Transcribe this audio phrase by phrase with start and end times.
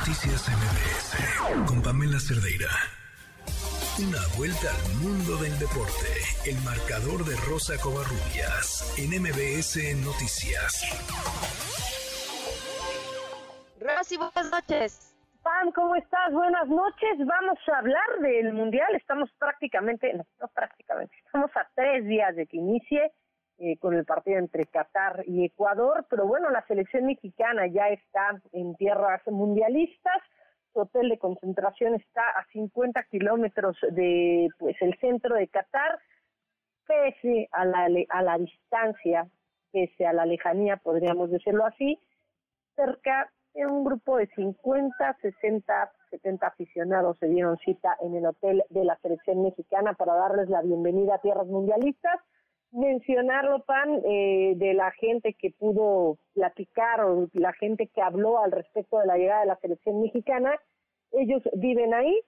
[0.00, 2.72] Noticias MBS con Pamela Cerdeira.
[4.00, 6.08] Una vuelta al mundo del deporte.
[6.48, 10.88] El marcador de Rosa Covarrubias en MBS Noticias.
[13.78, 15.14] Rosy, buenas noches.
[15.42, 16.32] Pam, ¿cómo estás?
[16.32, 17.18] Buenas noches.
[17.18, 18.94] Vamos a hablar del Mundial.
[18.96, 23.12] Estamos prácticamente, no, no prácticamente, estamos a tres días de que inicie
[23.62, 28.40] eh, con el partido entre Qatar y Ecuador, pero bueno, la selección mexicana ya está
[28.52, 30.16] en tierras mundialistas,
[30.72, 35.98] su hotel de concentración está a 50 kilómetros de pues el centro de Qatar,
[36.86, 39.28] pese a la, a la distancia,
[39.70, 42.00] pese a la lejanía, podríamos decirlo así,
[42.76, 48.64] cerca de un grupo de 50, 60, 70 aficionados se dieron cita en el hotel
[48.70, 52.20] de la selección mexicana para darles la bienvenida a tierras mundialistas
[52.72, 58.52] mencionarlo, Pan, eh, de la gente que pudo platicar o la gente que habló al
[58.52, 60.58] respecto de la llegada de la selección mexicana.
[61.12, 62.20] Ellos viven ahí,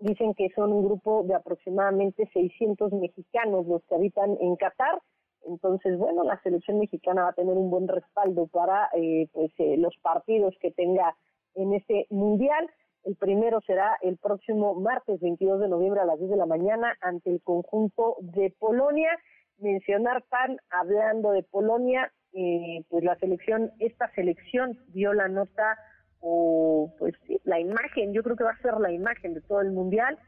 [0.00, 5.00] dicen que son un grupo de aproximadamente 600 mexicanos los que habitan en Qatar.
[5.46, 9.76] Entonces, bueno, la selección mexicana va a tener un buen respaldo para eh, pues eh,
[9.76, 11.16] los partidos que tenga
[11.54, 12.68] en este mundial.
[13.04, 16.96] El primero será el próximo martes 22 de noviembre a las 10 de la mañana
[17.00, 19.10] ante el conjunto de Polonia
[19.58, 25.78] mencionar pan hablando de Polonia, eh, pues la selección, esta selección dio la nota
[26.20, 29.60] o pues sí, la imagen, yo creo que va a ser la imagen de todo
[29.60, 30.18] el mundial,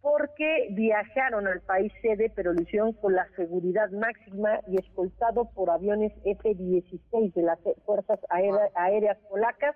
[0.00, 5.70] porque viajaron al país sede, pero lo hicieron con la seguridad máxima y escoltado por
[5.70, 9.74] aviones F-16 de las Fuerzas Aéreas Polacas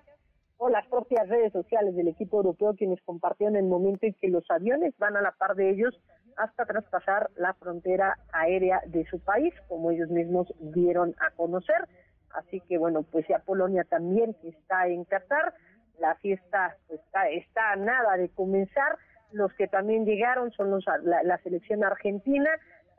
[0.57, 4.49] o las propias redes sociales del equipo europeo quienes compartieron el momento en que los
[4.49, 5.93] aviones van a la par de ellos
[6.37, 11.87] hasta traspasar la frontera aérea de su país, como ellos mismos dieron a conocer.
[12.31, 15.53] Así que bueno, pues ya Polonia también está en Qatar,
[15.99, 18.97] la fiesta pues, está, a nada de comenzar.
[19.31, 22.49] Los que también llegaron son los, la, la selección argentina.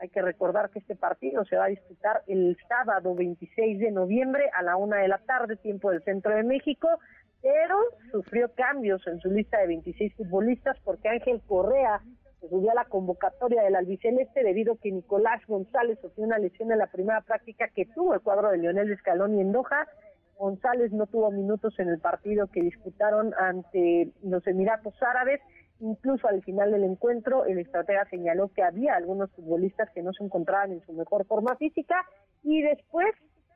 [0.00, 4.50] Hay que recordar que este partido se va a disputar el sábado 26 de noviembre
[4.52, 6.88] a la una de la tarde, tiempo del centro de México
[7.44, 7.76] pero
[8.10, 12.00] sufrió cambios en su lista de 26 futbolistas porque Ángel Correa
[12.44, 16.70] se subió a la convocatoria del albiceleste debido a que Nicolás González sufrió una lesión
[16.72, 19.88] en la primera práctica que tuvo el cuadro de Lionel Scaloni en Doha.
[20.36, 25.40] González no tuvo minutos en el partido que disputaron ante los Emiratos Árabes.
[25.80, 30.24] Incluso al final del encuentro, el estratega señaló que había algunos futbolistas que no se
[30.24, 31.96] encontraban en su mejor forma física
[32.42, 33.06] y después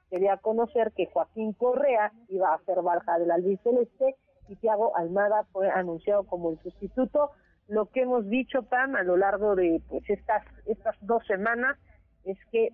[0.09, 4.17] quería conocer que Joaquín Correa iba a ser baja del albiceleste
[4.49, 7.33] y Thiago Almada fue anunciado como el sustituto.
[7.69, 11.77] Lo que hemos dicho, Pam, a lo largo de pues estas, estas dos semanas
[12.25, 12.71] es que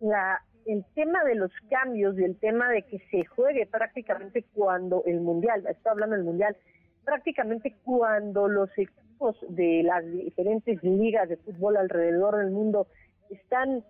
[0.00, 5.02] la, el tema de los cambios y el tema de que se juegue prácticamente cuando
[5.06, 6.56] el Mundial, estoy hablando del Mundial,
[7.04, 12.86] prácticamente cuando los equipos de las diferentes ligas de fútbol alrededor del mundo
[13.30, 13.84] están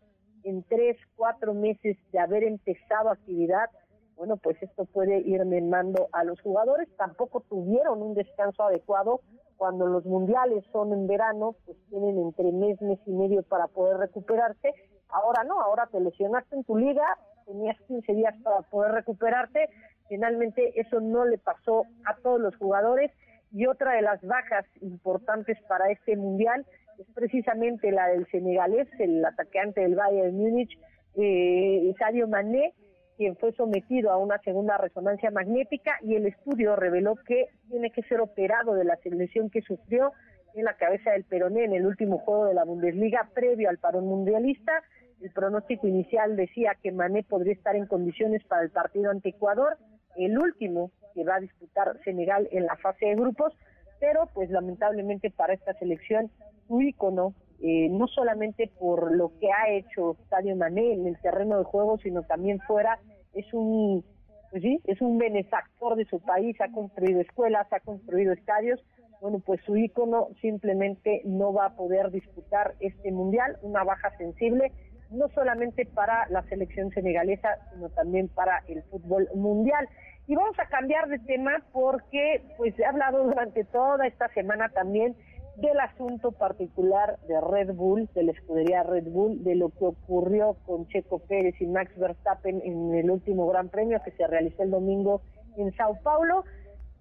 [0.45, 3.71] en tres, cuatro meses de haber empezado actividad,
[4.17, 6.89] bueno, pues esto puede ir mermando a los jugadores.
[6.97, 9.21] Tampoco tuvieron un descanso adecuado.
[9.59, 13.97] Cuando los mundiales son en verano, pues tienen entre mes, mes y medio para poder
[13.99, 14.73] recuperarse.
[15.09, 17.05] Ahora no, ahora te lesionaste en tu liga,
[17.45, 19.69] tenías 15 días para poder recuperarte.
[20.09, 23.11] Finalmente eso no le pasó a todos los jugadores.
[23.51, 26.65] Y otra de las bajas importantes para este mundial
[26.97, 30.79] es precisamente la del senegalés, el atacante del Bayern Múnich,
[31.17, 32.75] eh, Sadio Mané,
[33.19, 38.03] quien fue sometido a una segunda resonancia magnética y el estudio reveló que tiene que
[38.05, 40.13] ser operado de la lesión que sufrió
[40.55, 44.07] en la cabeza del peroné en el último juego de la Bundesliga previo al parón
[44.07, 44.73] mundialista.
[45.21, 49.77] El pronóstico inicial decía que Mané podría estar en condiciones para el partido ante Ecuador,
[50.17, 53.53] el último que va a disputar Senegal en la fase de grupos,
[53.99, 56.31] pero pues lamentablemente para esta selección
[56.69, 61.59] su ícono, eh, no solamente por lo que ha hecho Sadio Mané en el terreno
[61.59, 63.01] de juego, sino también fuera,
[63.39, 64.05] es un,
[64.51, 68.85] pues sí, es un benefactor de su país, ha construido escuelas, ha construido estadios,
[69.21, 74.73] bueno, pues su ícono simplemente no va a poder disputar este mundial, una baja sensible,
[75.11, 79.89] no solamente para la selección senegalesa, sino también para el fútbol mundial.
[80.27, 85.17] Y vamos a cambiar de tema porque pues he hablado durante toda esta semana también
[85.61, 90.57] del asunto particular de Red Bull, de la escudería Red Bull, de lo que ocurrió
[90.65, 94.71] con Checo Pérez y Max Verstappen en el último Gran Premio que se realizó el
[94.71, 95.21] domingo
[95.57, 96.45] en Sao Paulo,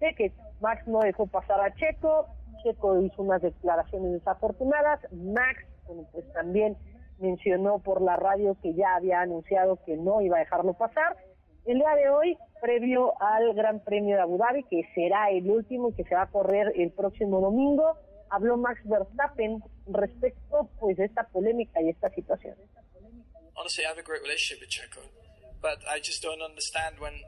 [0.00, 2.26] de que Max no dejó pasar a Checo,
[2.64, 5.64] Checo hizo unas declaraciones desafortunadas, Max,
[6.12, 6.76] pues también
[7.20, 11.16] mencionó por la radio que ya había anunciado que no iba a dejarlo pasar,
[11.64, 15.94] El día de hoy, previo al Gran Premio de Abu Dhabi, que será el último
[15.94, 17.98] que se va a correr el próximo domingo,
[18.30, 22.56] habló Max Verstappen respecto pues de esta polémica y esta situación.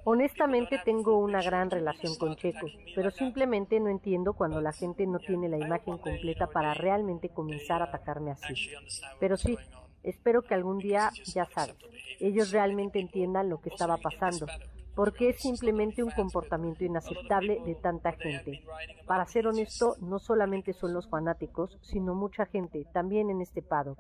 [0.04, 5.18] Honestamente tengo una gran relación con Checo, pero simplemente no entiendo cuando la gente no
[5.18, 8.70] tiene la imagen completa para realmente comenzar a atacarme así.
[9.18, 9.56] Pero sí,
[10.02, 11.76] espero que algún día, ya sabes,
[12.20, 14.46] ellos realmente entiendan lo que estaba pasando,
[14.94, 18.62] porque es simplemente un comportamiento inaceptable de tanta gente.
[19.06, 23.98] Para ser honesto, no solamente son los fanáticos, sino mucha gente, también en este paddock.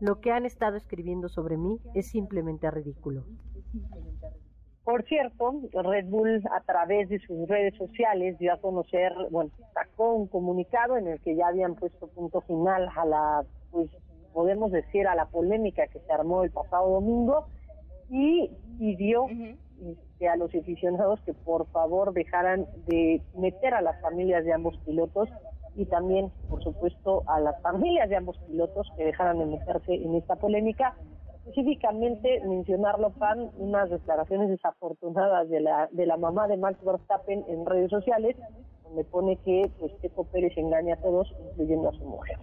[0.00, 3.24] Lo que han estado escribiendo sobre mí es simplemente ridículo.
[4.82, 10.14] Por cierto, Red Bull a través de sus redes sociales dio a conocer, bueno, sacó
[10.14, 13.90] un comunicado en el que ya habían puesto punto final a la, pues
[14.32, 17.46] podemos decir, a la polémica que se armó el pasado domingo
[18.08, 24.44] y pidió este, a los aficionados que por favor dejaran de meter a las familias
[24.44, 25.28] de ambos pilotos
[25.76, 30.16] y también, por supuesto, a las familias de ambos pilotos que dejaran de meterse en
[30.16, 30.96] esta polémica
[31.50, 37.66] específicamente mencionarlo, Pan, unas declaraciones desafortunadas de la, de la mamá de Max Verstappen en
[37.66, 38.36] redes sociales,
[38.84, 42.38] donde pone que pues Checo Pérez engaña a todos, incluyendo a su mujer.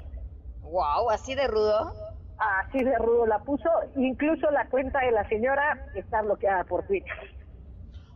[0.71, 1.93] Wow, así de rudo.
[2.37, 7.11] Así de rudo la puso, incluso la cuenta de la señora está bloqueada por Twitter.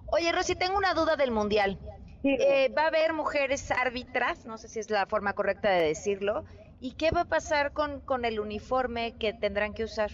[0.08, 1.80] Oye, Rosy, tengo una duda del Mundial.
[2.24, 4.46] Eh, ¿Va a haber mujeres árbitras?
[4.46, 6.44] No sé si es la forma correcta de decirlo.
[6.80, 10.12] ¿Y qué va a pasar con, con el uniforme que tendrán que usar?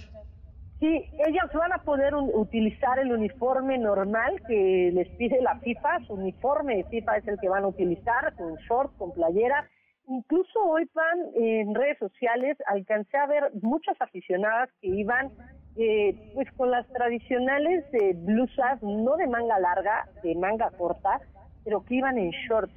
[0.79, 6.13] Sí, ellas van a poder utilizar el uniforme normal que les pide la FIFA, su
[6.13, 9.67] uniforme de FIFA es el que van a utilizar, con short, con playera.
[10.07, 15.31] Incluso hoy van en redes sociales, alcancé a ver muchas aficionadas que iban
[15.75, 21.19] eh, pues con las tradicionales eh, blusas, no de manga larga, de manga corta,
[21.65, 22.73] pero que iban en shorts.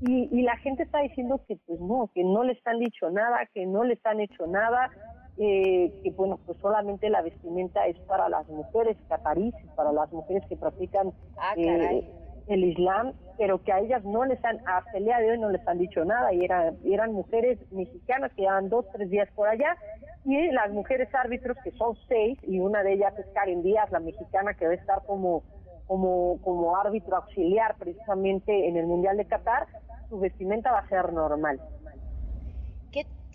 [0.00, 3.46] Y, y la gente está diciendo que pues no, que no les han dicho nada,
[3.52, 4.90] que no les han hecho nada,
[5.38, 10.42] eh, que bueno, pues solamente la vestimenta es para las mujeres catarís, para las mujeres
[10.48, 12.08] que practican ah, eh,
[12.46, 15.50] el Islam, pero que a ellas no les han, hasta el día de hoy no
[15.50, 19.48] les han dicho nada, y eran, eran mujeres mexicanas que llevan dos, tres días por
[19.48, 19.76] allá,
[20.24, 24.00] y las mujeres árbitros, que son seis, y una de ellas es Karen Díaz, la
[24.00, 25.42] mexicana, que debe estar como,
[25.86, 29.66] como, como árbitro auxiliar precisamente en el Mundial de Qatar,
[30.08, 31.60] su vestimenta va a ser normal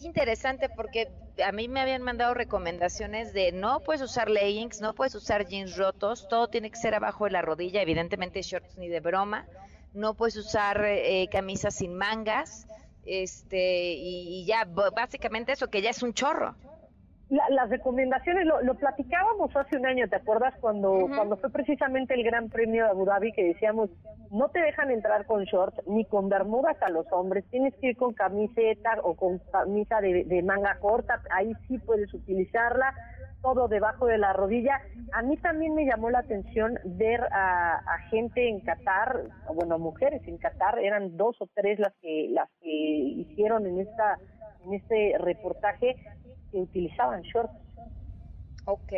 [0.04, 1.10] interesante porque
[1.44, 5.78] a mí me habían mandado recomendaciones de no puedes usar leggings, no puedes usar jeans
[5.78, 9.46] rotos, todo tiene que ser abajo de la rodilla, evidentemente shorts ni de broma,
[9.94, 12.68] no puedes usar eh, camisas sin mangas,
[13.06, 16.56] este y, ya básicamente eso que ya es un chorro
[17.32, 20.54] las recomendaciones lo, platicábamos hace un año, ¿te acuerdas?
[20.60, 23.90] Cuando, cuando fue precisamente el Gran Premio de Abu Dhabi que decíamos,
[24.32, 27.98] no te dejan entrar con shorts ni con bermudas a los hombres, tienes que ir
[27.98, 32.94] con camiseta o con camisa de, manga corta, ahí sí puedes utilizarla,
[33.42, 34.82] todo debajo de la rodilla.
[35.14, 39.22] A mí también me llamó la atención ver a, a gente en Qatar,
[39.56, 44.18] bueno, mujeres en Qatar, eran dos o tres las que las que hicieron en esta
[44.66, 45.96] en este reportaje
[46.52, 47.54] que utilizaban shorts.
[48.66, 48.94] Ok.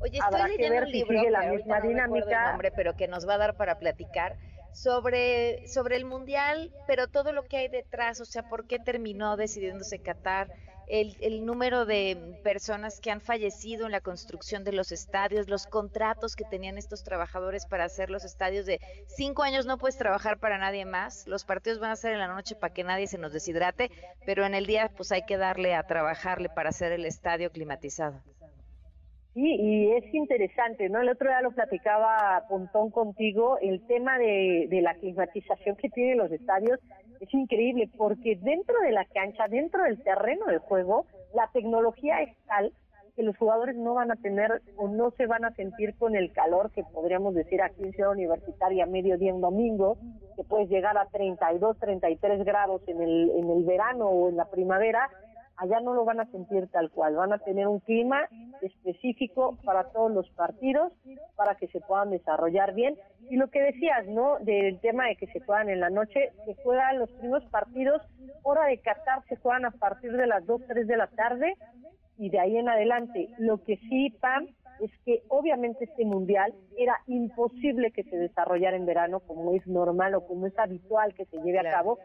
[0.00, 2.50] Oye, estoy leyendo un libro sigue la misma dinámica.
[2.50, 4.36] nombre, pero que nos va a dar para platicar
[4.72, 9.36] sobre, sobre el mundial, pero todo lo que hay detrás, o sea, por qué terminó
[9.36, 10.48] decidiéndose Qatar,
[10.86, 15.66] el, el, número de personas que han fallecido en la construcción de los estadios, los
[15.66, 20.38] contratos que tenían estos trabajadores para hacer los estadios de cinco años no puedes trabajar
[20.38, 23.18] para nadie más, los partidos van a ser en la noche para que nadie se
[23.18, 23.90] nos deshidrate,
[24.24, 28.20] pero en el día pues hay que darle a trabajarle para hacer el estadio climatizado.
[29.34, 31.02] Sí, y es interesante, ¿no?
[31.02, 36.16] El otro día lo platicaba Pontón contigo, el tema de, de la climatización que tienen
[36.16, 36.80] los estadios
[37.20, 42.36] es increíble porque dentro de la cancha, dentro del terreno de juego, la tecnología es
[42.46, 42.72] tal
[43.16, 46.32] que los jugadores no van a tener o no se van a sentir con el
[46.32, 49.96] calor que podríamos decir aquí en Ciudad Universitaria mediodía en domingo,
[50.36, 54.44] que puedes llegar a 32, 33 grados en el, en el verano o en la
[54.50, 55.08] primavera,
[55.56, 58.28] allá no lo van a sentir tal cual, van a tener un clima
[58.62, 60.92] específico para todos los partidos,
[61.34, 62.96] para que se puedan desarrollar bien.
[63.30, 64.38] Y lo que decías, ¿no?
[64.40, 68.02] Del tema de que se juegan en la noche, se juegan los primeros partidos,
[68.42, 71.54] hora de Qatar, se juegan a partir de las 2, 3 de la tarde
[72.18, 73.28] y de ahí en adelante.
[73.38, 74.46] Lo que sí, Pam,
[74.80, 80.14] es que obviamente este mundial era imposible que se desarrollara en verano como es normal
[80.14, 81.98] o como es habitual que se lleve a cabo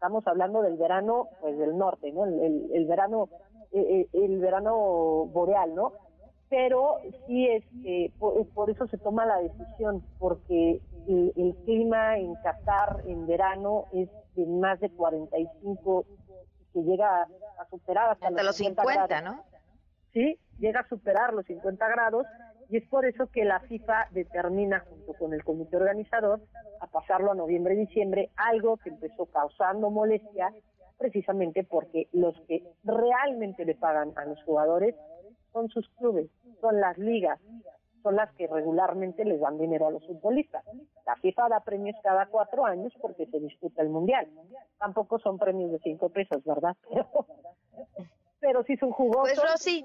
[0.00, 3.28] estamos hablando del verano pues del norte no el, el, verano
[3.70, 4.74] eh, eh, el verano
[5.26, 5.92] boreal no
[6.48, 13.26] pero sí este por, eso se toma la decisión porque el, clima en Qatar en
[13.26, 16.06] verano es de más de 45
[16.72, 17.22] que llega
[17.58, 19.44] a, superar hasta, los 50, ¿no?
[20.14, 22.26] Sí, llega a superar los 50 grados
[22.70, 26.40] y es por eso que la FIFA determina junto con el comité organizador
[26.80, 30.52] a pasarlo a noviembre y diciembre, algo que empezó causando molestia
[30.96, 34.94] precisamente porque los que realmente le pagan a los jugadores
[35.52, 37.40] son sus clubes, son las ligas,
[38.02, 40.64] son las que regularmente les dan dinero a los futbolistas.
[41.06, 44.28] La FIFA da premios cada cuatro años porque se disputa el mundial.
[44.78, 46.76] Tampoco son premios de cinco pesos, ¿verdad?
[48.40, 49.38] Pero, sí son jugosos.
[49.38, 49.84] Pues Rosy,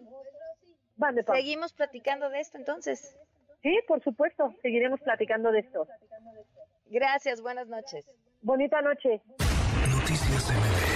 [1.33, 3.17] seguimos platicando de esto entonces.
[3.61, 5.87] Sí, por supuesto, seguiremos platicando de esto.
[6.87, 8.05] Gracias, buenas noches.
[8.41, 9.21] Bonita noche.
[9.89, 10.94] Noticias